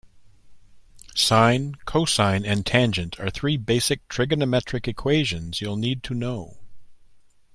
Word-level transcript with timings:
Sine, 1.13 1.75
cosine 1.85 2.43
and 2.43 2.65
tangent 2.65 3.19
are 3.19 3.29
three 3.29 3.55
basic 3.55 4.07
trigonometric 4.07 4.87
equations 4.87 5.61
you'll 5.61 5.77
need 5.77 6.01
to 6.01 6.15
know. 6.15 6.57